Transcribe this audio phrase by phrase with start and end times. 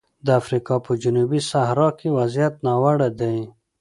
[0.25, 3.37] د افریقا په جنوبي صحرا کې وضعیت ناوړه دی.